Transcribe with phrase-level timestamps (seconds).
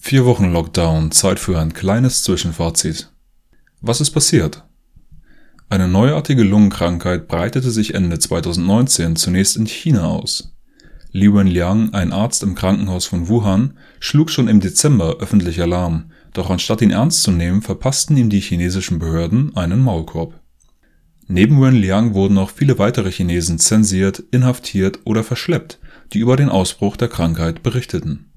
[0.00, 3.12] Vier Wochen Lockdown, Zeit für ein kleines Zwischenfazit.
[3.80, 4.64] Was ist passiert?
[5.68, 10.56] Eine neuartige Lungenkrankheit breitete sich Ende 2019 zunächst in China aus.
[11.10, 16.48] Li Wenliang, ein Arzt im Krankenhaus von Wuhan, schlug schon im Dezember öffentlich Alarm, doch
[16.48, 20.40] anstatt ihn ernst zu nehmen, verpassten ihm die chinesischen Behörden einen Maulkorb.
[21.26, 25.80] Neben Wenliang wurden auch viele weitere Chinesen zensiert, inhaftiert oder verschleppt,
[26.12, 28.27] die über den Ausbruch der Krankheit berichteten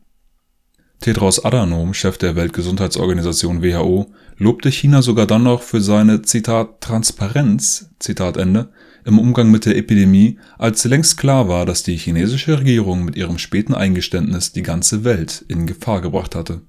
[1.02, 7.90] Tedros Adhanom, Chef der Weltgesundheitsorganisation WHO, lobte China sogar dann noch für seine Zitat Transparenz
[7.98, 8.70] Zitat Ende
[9.04, 13.40] im Umgang mit der Epidemie, als längst klar war, dass die chinesische Regierung mit ihrem
[13.40, 16.62] späten Eingeständnis die ganze Welt in Gefahr gebracht hatte.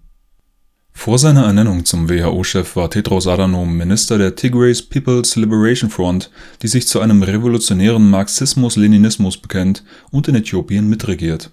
[0.93, 6.31] Vor seiner Ernennung zum WHO-Chef war Tedros Adhanom Minister der Tigray People's Liberation Front,
[6.63, 11.51] die sich zu einem revolutionären Marxismus-Leninismus bekennt und in Äthiopien mitregiert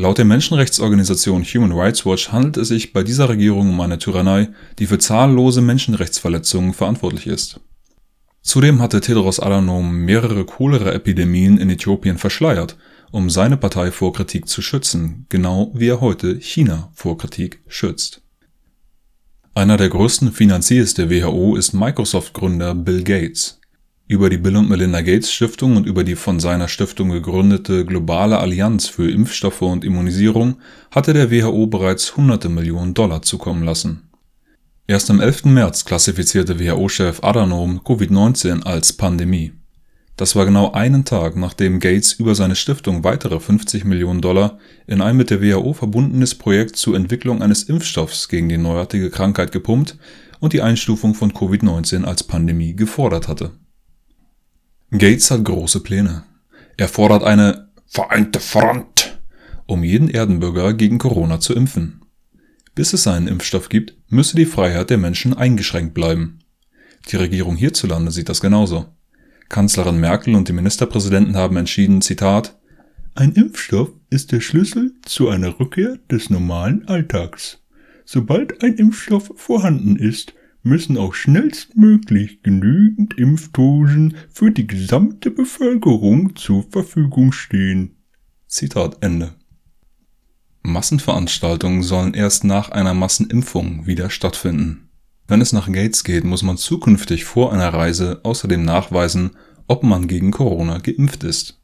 [0.00, 4.48] Laut der Menschenrechtsorganisation Human Rights Watch handelt es sich bei dieser Regierung um eine Tyrannei,
[4.78, 7.60] die für zahllose Menschenrechtsverletzungen verantwortlich ist.
[8.40, 12.78] Zudem hatte Tedros Adhanom mehrere Cholera-Epidemien in Äthiopien verschleiert,
[13.10, 18.22] um seine Partei vor Kritik zu schützen, genau wie er heute China vor Kritik schützt.
[19.52, 23.59] Einer der größten Finanziers der WHO ist Microsoft-Gründer Bill Gates
[24.10, 28.40] über die Bill und Melinda Gates Stiftung und über die von seiner Stiftung gegründete Globale
[28.40, 30.56] Allianz für Impfstoffe und Immunisierung
[30.90, 34.10] hatte der WHO bereits hunderte Millionen Dollar zukommen lassen.
[34.88, 35.44] Erst am 11.
[35.44, 39.52] März klassifizierte WHO-Chef Adhanom Covid-19 als Pandemie.
[40.16, 44.58] Das war genau einen Tag, nachdem Gates über seine Stiftung weitere 50 Millionen Dollar
[44.88, 49.52] in ein mit der WHO verbundenes Projekt zur Entwicklung eines Impfstoffs gegen die neuartige Krankheit
[49.52, 49.98] gepumpt
[50.40, 53.52] und die Einstufung von Covid-19 als Pandemie gefordert hatte
[54.92, 56.24] Gates hat große Pläne.
[56.76, 59.20] Er fordert eine vereinte Front,
[59.66, 62.00] um jeden Erdenbürger gegen Corona zu impfen.
[62.74, 66.40] Bis es einen Impfstoff gibt, müsse die Freiheit der Menschen eingeschränkt bleiben.
[67.08, 68.86] Die Regierung hierzulande sieht das genauso.
[69.48, 72.58] Kanzlerin Merkel und die Ministerpräsidenten haben entschieden, Zitat,
[73.14, 77.58] ein Impfstoff ist der Schlüssel zu einer Rückkehr des normalen Alltags.
[78.04, 86.64] Sobald ein Impfstoff vorhanden ist, müssen auch schnellstmöglich genügend Impfdosen für die gesamte Bevölkerung zur
[86.70, 87.96] Verfügung stehen.
[88.46, 89.34] Zitat Ende.
[90.62, 94.90] Massenveranstaltungen sollen erst nach einer Massenimpfung wieder stattfinden.
[95.26, 99.30] Wenn es nach Gates geht, muss man zukünftig vor einer Reise außerdem nachweisen,
[99.68, 101.59] ob man gegen Corona geimpft ist.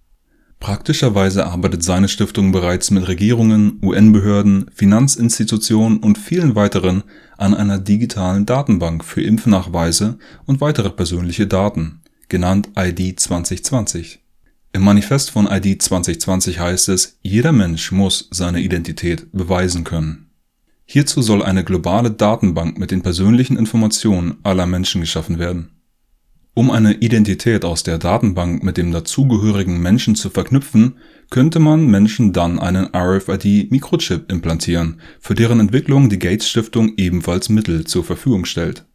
[0.61, 7.05] Praktischerweise arbeitet seine Stiftung bereits mit Regierungen, UN-Behörden, Finanzinstitutionen und vielen weiteren
[7.37, 14.21] an einer digitalen Datenbank für Impfnachweise und weitere persönliche Daten, genannt ID 2020.
[14.72, 20.31] Im Manifest von ID 2020 heißt es, jeder Mensch muss seine Identität beweisen können.
[20.87, 25.75] Hierzu soll eine globale Datenbank mit den persönlichen Informationen aller Menschen geschaffen werden
[26.56, 30.94] um eine Identität aus der Datenbank mit dem dazugehörigen Menschen zu verknüpfen,
[31.28, 37.84] könnte man Menschen dann einen RFID-Mikrochip implantieren, für deren Entwicklung die Gates Stiftung ebenfalls Mittel
[37.84, 38.87] zur Verfügung stellt.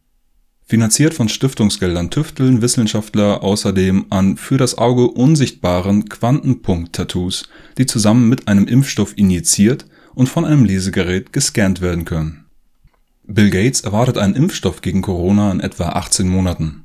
[0.66, 8.48] Finanziert von Stiftungsgeldern tüfteln Wissenschaftler außerdem an für das Auge unsichtbaren Quantenpunkt-Tattoos, die zusammen mit
[8.48, 9.86] einem Impfstoff injiziert
[10.16, 12.46] und von einem Lesegerät gescannt werden können.
[13.22, 16.81] Bill Gates erwartet einen Impfstoff gegen Corona in etwa 18 Monaten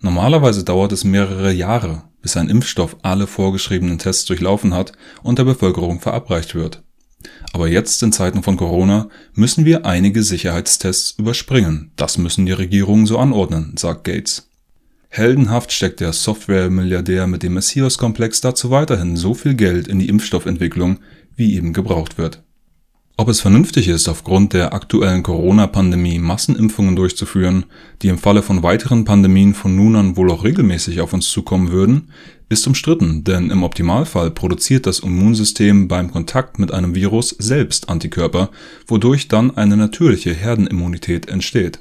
[0.00, 5.44] Normalerweise dauert es mehrere Jahre, bis ein Impfstoff alle vorgeschriebenen Tests durchlaufen hat und der
[5.44, 6.82] Bevölkerung verabreicht wird.
[7.52, 11.92] Aber jetzt in Zeiten von Corona müssen wir einige Sicherheitstests überspringen.
[11.96, 14.48] Das müssen die Regierungen so anordnen, sagt Gates.
[15.10, 21.00] Heldenhaft steckt der Software-Milliardär mit dem Messias-Komplex dazu weiterhin so viel Geld in die Impfstoffentwicklung,
[21.34, 22.42] wie eben gebraucht wird
[23.20, 27.66] ob es vernünftig ist, aufgrund der aktuellen Corona-Pandemie Massenimpfungen durchzuführen,
[28.00, 31.70] die im Falle von weiteren Pandemien von nun an wohl auch regelmäßig auf uns zukommen
[31.70, 32.12] würden,
[32.48, 38.48] ist umstritten, denn im Optimalfall produziert das Immunsystem beim Kontakt mit einem Virus selbst Antikörper,
[38.86, 41.80] wodurch dann eine natürliche Herdenimmunität entsteht.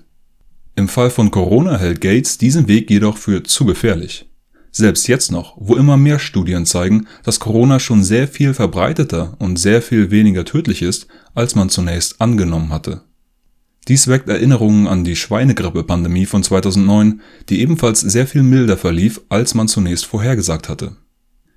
[0.75, 4.28] Im Fall von Corona hält Gates diesen Weg jedoch für zu gefährlich
[4.71, 9.57] selbst jetzt noch, wo immer mehr Studien zeigen, dass Corona schon sehr viel verbreiteter und
[9.57, 13.01] sehr viel weniger tödlich ist, als man zunächst angenommen hatte.
[13.87, 19.55] Dies weckt Erinnerungen an die Schweinegrippe-Pandemie von 2009, die ebenfalls sehr viel milder verlief, als
[19.55, 20.95] man zunächst vorhergesagt hatte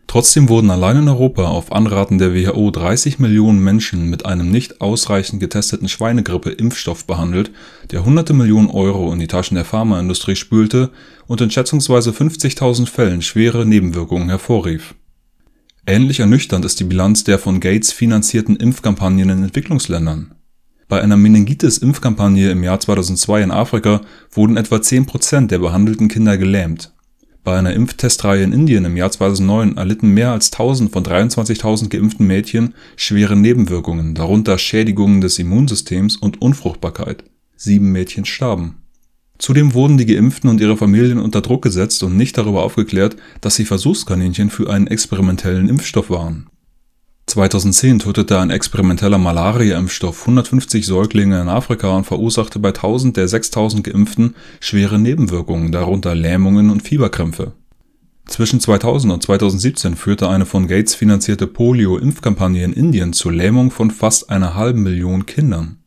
[0.06, 4.82] Trotzdem wurden allein in Europa auf Anraten der WHO 30 Millionen Menschen mit einem nicht
[4.82, 7.50] ausreichend getesteten Schweinegrippe-Impfstoff behandelt,
[7.90, 10.90] der hunderte Millionen Euro in die Taschen der Pharmaindustrie spülte
[11.26, 14.94] und in schätzungsweise 50.000 Fällen schwere Nebenwirkungen hervorrief.
[15.86, 20.34] Ähnlich ernüchternd ist die Bilanz der von Gates finanzierten Impfkampagnen in Entwicklungsländern
[20.88, 26.92] Bei einer Meningitis-Impfkampagne im Jahr 2002 in Afrika wurden etwa 10% der behandelten Kinder gelähmt.
[27.44, 32.24] Bei einer Impftestreihe in Indien im Jahr 2009 erlitten mehr als 1000 von 23.000 geimpften
[32.24, 37.24] Mädchen schwere Nebenwirkungen, darunter Schädigungen des Immunsystems und Unfruchtbarkeit.
[37.56, 38.76] Sieben Mädchen starben.
[39.38, 43.56] Zudem wurden die Geimpften und ihre Familien unter Druck gesetzt und nicht darüber aufgeklärt, dass
[43.56, 46.46] sie Versuchskaninchen für einen experimentellen Impfstoff waren
[47.32, 53.84] 2010 tötete ein experimenteller Malaria-Impfstoff 150 Säuglinge in Afrika und verursachte bei 1000 der 6000
[53.84, 57.52] Geimpften schwere Nebenwirkungen, darunter Lähmungen und Fieberkrämpfe.
[58.26, 63.90] Zwischen 2000 und 2017 führte eine von Gates finanzierte Polio-Impfkampagne in Indien zur Lähmung von
[63.90, 65.81] fast einer halben Million Kindern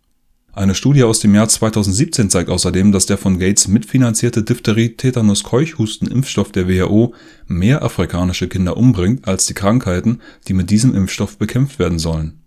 [0.56, 6.70] eine Studie aus dem Jahr 2017 zeigt außerdem, dass der von Gates mitfinanzierte Diphtherie-Tetanus-Keuchhusten-Impfstoff der
[6.70, 7.14] WHO
[7.46, 12.40] mehr afrikanische Kinder umbringt als die Krankheiten, die mit diesem Impfstoff bekämpft werden sollen.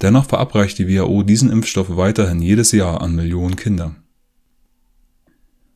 [0.00, 3.94] Dennoch verabreicht die WHO diesen Impfstoff weiterhin jedes Jahr an Millionen Kinder.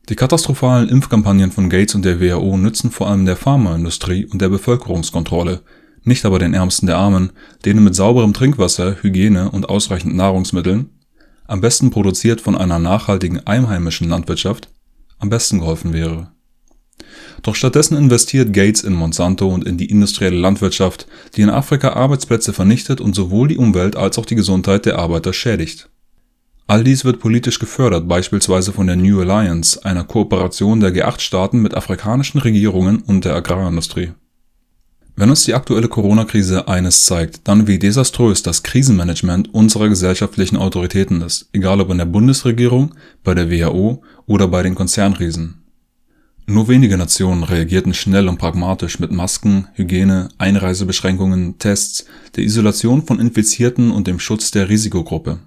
[0.09, 4.49] Die katastrophalen Impfkampagnen von Gates und der WHO nützen vor allem der Pharmaindustrie und der
[4.49, 5.61] Bevölkerungskontrolle,
[6.03, 7.31] nicht aber den Ärmsten der Armen,
[7.63, 10.89] denen mit sauberem Trinkwasser, Hygiene und ausreichend Nahrungsmitteln
[11.47, 14.69] am besten produziert von einer nachhaltigen einheimischen Landwirtschaft,
[15.19, 16.31] am besten geholfen wäre.
[17.43, 22.53] Doch stattdessen investiert Gates in Monsanto und in die industrielle Landwirtschaft, die in Afrika Arbeitsplätze
[22.53, 25.89] vernichtet und sowohl die Umwelt als auch die Gesundheit der Arbeiter schädigt.
[26.65, 31.73] All dies wird politisch gefördert, beispielsweise von der New Alliance, einer Kooperation der G8-Staaten mit
[31.73, 34.11] afrikanischen Regierungen und der Agrarindustrie
[35.19, 41.21] wenn uns die aktuelle Corona-Krise eines zeigt, dann wie desaströs das Krisenmanagement unserer gesellschaftlichen Autoritäten
[41.21, 42.93] ist, egal ob in der Bundesregierung,
[43.23, 45.63] bei der WHO oder bei den Konzernriesen.
[46.45, 52.05] Nur wenige Nationen reagierten schnell und pragmatisch mit Masken, Hygiene, Einreisebeschränkungen, Tests,
[52.35, 55.39] der Isolation von Infizierten und dem Schutz der Risikogruppe.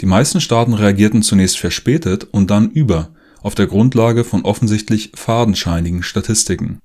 [0.00, 3.10] Die meisten Staaten reagierten zunächst verspätet und dann über,
[3.42, 6.78] auf der Grundlage von offensichtlich fadenscheinigen Statistiken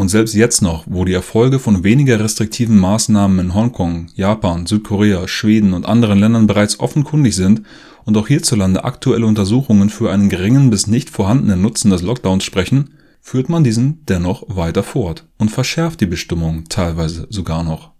[0.00, 5.28] und selbst jetzt noch, wo die Erfolge von weniger restriktiven Maßnahmen in Hongkong, Japan, Südkorea,
[5.28, 7.64] Schweden und anderen Ländern bereits offenkundig sind
[8.06, 12.94] und auch hierzulande aktuelle Untersuchungen für einen geringen bis nicht vorhandenen Nutzen des Lockdowns sprechen,
[13.20, 17.90] führt man diesen dennoch weiter fort und verschärft die Bestimmungen teilweise sogar noch.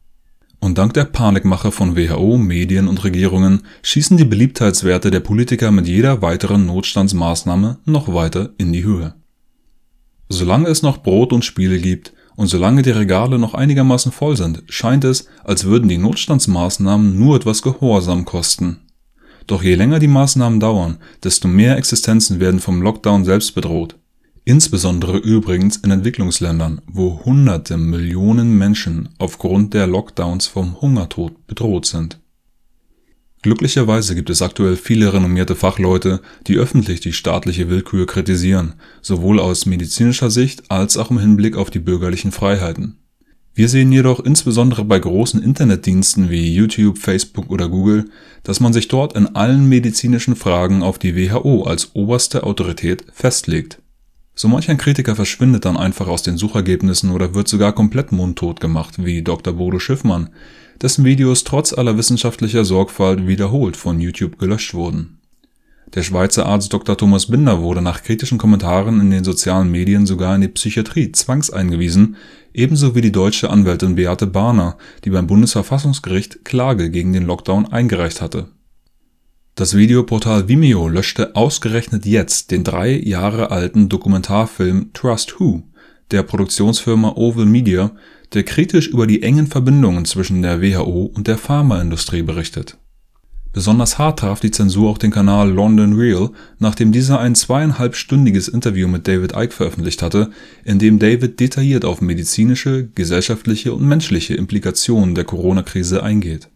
[0.59, 5.87] Und dank der Panikmache von WHO, Medien und Regierungen schießen die Beliebtheitswerte der Politiker mit
[5.87, 9.13] jeder weiteren Notstandsmaßnahme noch weiter in die Höhe
[10.33, 14.63] Solange es noch Brot und Spiele gibt und solange die Regale noch einigermaßen voll sind,
[14.69, 18.79] scheint es, als würden die Notstandsmaßnahmen nur etwas Gehorsam kosten.
[19.49, 23.97] Doch je länger die Maßnahmen dauern, desto mehr Existenzen werden vom Lockdown selbst bedroht.
[24.45, 32.21] Insbesondere übrigens in Entwicklungsländern, wo hunderte Millionen Menschen aufgrund der Lockdowns vom Hungertod bedroht sind
[33.43, 39.65] Glücklicherweise gibt es aktuell viele renommierte Fachleute, die öffentlich die staatliche Willkür kritisieren, sowohl aus
[39.65, 42.99] medizinischer Sicht als auch im Hinblick auf die bürgerlichen Freiheiten.
[43.55, 48.11] Wir sehen jedoch insbesondere bei großen Internetdiensten wie YouTube, Facebook oder Google,
[48.43, 53.81] dass man sich dort in allen medizinischen Fragen auf die WHO als oberste Autorität festlegt.
[54.35, 58.61] So manch ein Kritiker verschwindet dann einfach aus den Suchergebnissen oder wird sogar komplett mundtot
[58.61, 59.55] gemacht, wie Dr.
[59.55, 60.31] Bodo Schiffmann,
[60.83, 65.19] dessen Videos trotz aller wissenschaftlicher Sorgfalt wiederholt von YouTube gelöscht wurden.
[65.95, 66.97] Der Schweizer Arzt Dr.
[66.97, 72.17] Thomas Binder wurde nach kritischen Kommentaren in den sozialen Medien sogar in die Psychiatrie zwangseingewiesen,
[72.55, 78.21] ebenso wie die deutsche Anwältin Beate Barner, die beim Bundesverfassungsgericht Klage gegen den Lockdown eingereicht
[78.21, 78.49] hatte.
[79.57, 85.65] Das Videoportal Vimeo löschte ausgerechnet jetzt den drei Jahre alten Dokumentarfilm Trust Who
[86.11, 87.93] der Produktionsfirma Oval Media,
[88.33, 92.77] der kritisch über die engen Verbindungen zwischen der WHO und der Pharmaindustrie berichtet.
[93.53, 98.87] Besonders hart traf die Zensur auch den Kanal London Real, nachdem dieser ein zweieinhalbstündiges Interview
[98.87, 100.31] mit David Icke veröffentlicht hatte,
[100.65, 106.49] in dem David detailliert auf medizinische, gesellschaftliche und menschliche Implikationen der Corona-Krise eingeht.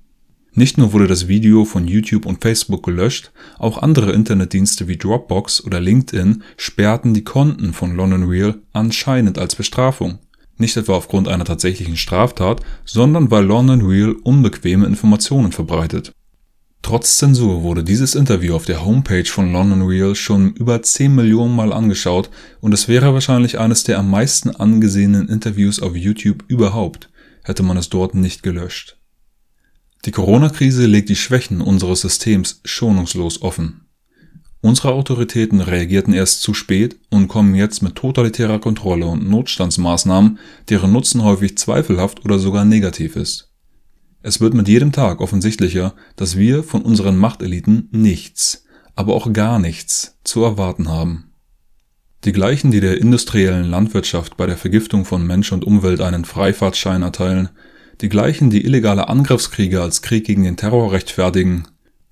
[0.55, 5.65] Nicht nur wurde das Video von YouTube und Facebook gelöscht, auch andere Internetdienste wie Dropbox
[5.65, 10.19] oder LinkedIn sperrten die Konten von London Real anscheinend als Bestrafung
[10.59, 16.13] nicht etwa aufgrund einer tatsächlichen Straftat, sondern weil London Real unbequeme Informationen verbreitet.
[16.83, 21.57] Trotz Zensur wurde dieses Interview auf der Homepage von London Real schon über 10 Millionen
[21.57, 22.29] Mal angeschaut
[22.61, 27.09] und es wäre wahrscheinlich eines der am meisten angesehenen Interviews auf YouTube überhaupt,
[27.43, 28.99] hätte man es dort nicht gelöscht.
[30.05, 33.87] Die Corona-Krise legt die Schwächen unseres Systems schonungslos offen.
[34.61, 40.93] Unsere Autoritäten reagierten erst zu spät und kommen jetzt mit totalitärer Kontrolle und Notstandsmaßnahmen, deren
[40.93, 43.51] Nutzen häufig zweifelhaft oder sogar negativ ist.
[44.23, 49.59] Es wird mit jedem Tag offensichtlicher, dass wir von unseren Machteliten nichts, aber auch gar
[49.59, 51.33] nichts zu erwarten haben.
[52.25, 57.03] Die gleichen, die der industriellen Landwirtschaft bei der Vergiftung von Mensch und Umwelt einen Freifahrtschein
[57.03, 57.51] erteilen,
[58.01, 61.65] die gleichen, die illegale Angriffskriege als Krieg gegen den Terror rechtfertigen,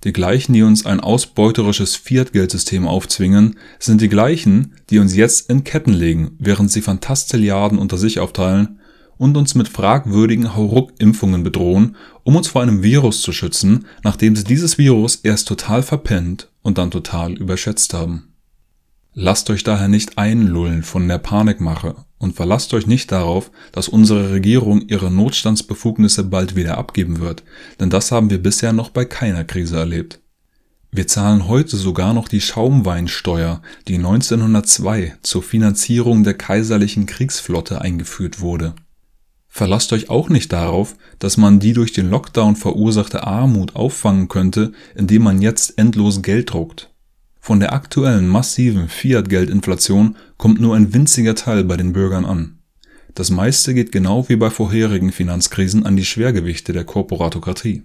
[0.04, 5.62] die gleichen, die uns ein ausbeuterisches Fiat-Geldsystem aufzwingen, sind die gleichen, die uns jetzt in
[5.62, 8.80] Ketten legen, während sie Fantastilliarden unter sich aufteilen
[9.16, 14.44] und uns mit fragwürdigen Hauruck-Impfungen bedrohen, um uns vor einem Virus zu schützen, nachdem sie
[14.44, 18.34] dieses Virus erst total verpennt und dann total überschätzt haben.
[19.14, 24.30] Lasst euch daher nicht einlullen von der Panikmache und verlasst euch nicht darauf, dass unsere
[24.30, 27.42] Regierung ihre Notstandsbefugnisse bald wieder abgeben wird,
[27.80, 30.20] denn das haben wir bisher noch bei keiner Krise erlebt.
[30.92, 38.40] Wir zahlen heute sogar noch die Schaumweinsteuer, die 1902 zur Finanzierung der kaiserlichen Kriegsflotte eingeführt
[38.40, 38.74] wurde.
[39.48, 44.72] Verlasst euch auch nicht darauf, dass man die durch den Lockdown verursachte Armut auffangen könnte,
[44.94, 46.91] indem man jetzt endlos Geld druckt.
[47.44, 52.60] Von der aktuellen massiven Fiat-Geldinflation kommt nur ein winziger Teil bei den Bürgern an.
[53.16, 57.82] Das meiste geht genau wie bei vorherigen Finanzkrisen an die Schwergewichte der Korporatokratie.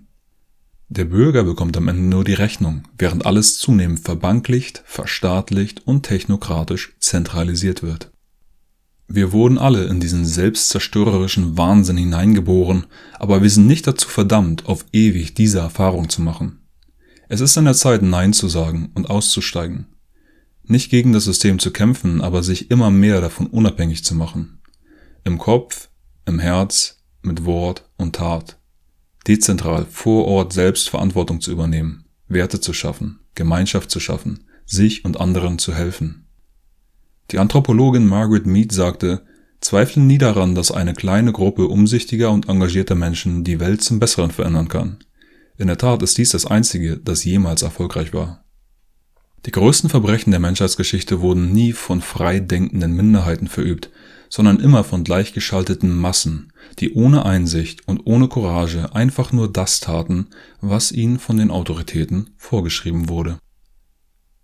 [0.90, 6.94] Der Bürger bekommt am Ende nur die Rechnung, während alles zunehmend verbanklicht, verstaatlicht und technokratisch
[7.00, 8.12] zentralisiert wird.
[9.08, 12.86] Wir wurden alle in diesen selbstzerstörerischen Wahnsinn hineingeboren,
[13.18, 16.60] aber wir sind nicht dazu verdammt, auf ewig diese Erfahrung zu machen.
[17.30, 19.88] Es ist an der Zeit, Nein zu sagen und auszusteigen.
[20.64, 24.62] Nicht gegen das System zu kämpfen, aber sich immer mehr davon unabhängig zu machen.
[25.24, 25.90] Im Kopf,
[26.26, 28.58] im Herz, mit Wort und Tat.
[29.28, 35.20] Dezentral vor Ort selbst Verantwortung zu übernehmen, Werte zu schaffen, Gemeinschaft zu schaffen, sich und
[35.20, 36.28] anderen zu helfen.
[37.32, 39.26] Die Anthropologin Margaret Mead sagte,
[39.60, 44.32] Zweifle nie daran, dass eine kleine Gruppe umsichtiger und engagierter Menschen die Welt zum Besseren
[44.32, 45.00] verändern kann.
[45.58, 48.44] In der Tat ist dies das einzige, das jemals erfolgreich war.
[49.46, 53.90] Die größten Verbrechen der Menschheitsgeschichte wurden nie von frei denkenden Minderheiten verübt,
[54.30, 60.28] sondern immer von gleichgeschalteten Massen, die ohne Einsicht und ohne Courage einfach nur das taten,
[60.60, 63.40] was ihnen von den Autoritäten vorgeschrieben wurde.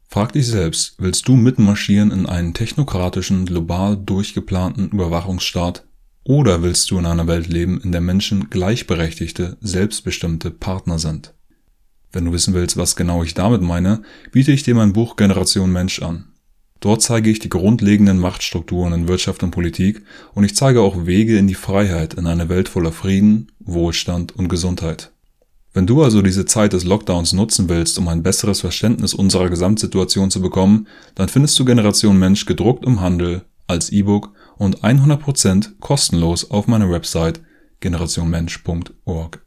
[0.08, 5.86] Frag dich selbst, willst du mitmarschieren in einen technokratischen, global durchgeplanten Überwachungsstaat,
[6.24, 11.34] oder willst du in einer Welt leben, in der Menschen gleichberechtigte, selbstbestimmte Partner sind?
[12.12, 15.72] Wenn du wissen willst, was genau ich damit meine, biete ich dir mein Buch Generation
[15.72, 16.25] Mensch an.
[16.80, 20.03] Dort zeige ich die grundlegenden Machtstrukturen in Wirtschaft und Politik
[20.34, 24.50] und ich zeige auch Wege in die Freiheit in eine Welt voller Frieden, Wohlstand und
[24.50, 25.12] Gesundheit.
[25.74, 30.30] Wenn du also diese Zeit des Lockdowns nutzen willst, um ein besseres Verständnis unserer Gesamtsituation
[30.30, 36.50] zu bekommen, dann findest du Generation Mensch gedruckt im Handel, als E-Book und 100% kostenlos
[36.51, 37.41] auf meiner Website
[37.79, 39.45] generationmensch.org.